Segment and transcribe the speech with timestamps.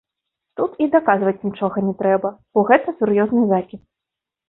[0.59, 3.81] Тут і даказваць нічога не трэба, бо гэта сур'ёзны закід.